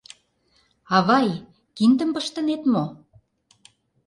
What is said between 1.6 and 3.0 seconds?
киндым пыштынет мо?